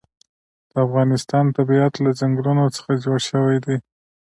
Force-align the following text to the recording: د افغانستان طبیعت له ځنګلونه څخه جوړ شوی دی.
د 0.71 0.73
افغانستان 0.85 1.45
طبیعت 1.57 1.93
له 2.03 2.11
ځنګلونه 2.19 2.63
څخه 2.75 2.91
جوړ 3.03 3.17
شوی 3.29 3.57
دی. 3.65 3.77